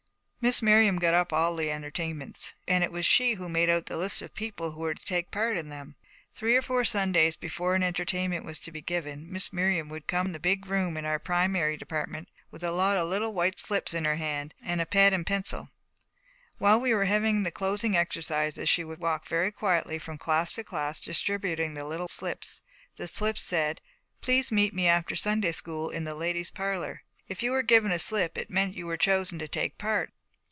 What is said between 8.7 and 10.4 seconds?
be given, Miss Miriam would come from the